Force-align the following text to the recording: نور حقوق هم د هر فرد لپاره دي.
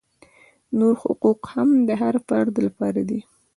نور 0.77 0.95
حقوق 1.03 1.39
هم 1.53 1.69
د 1.87 1.89
هر 2.01 2.15
فرد 2.27 2.55
لپاره 2.67 3.01
دي. 3.09 3.19